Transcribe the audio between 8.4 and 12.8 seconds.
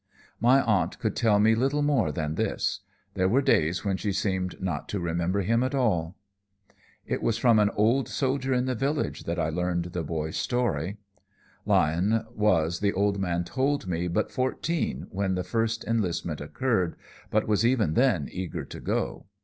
in the village that I learned the boy's story. Lyon was,